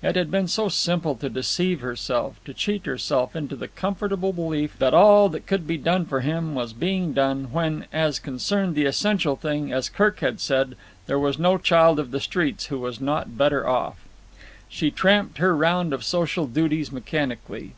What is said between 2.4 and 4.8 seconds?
to cheat herself into the comfortable belief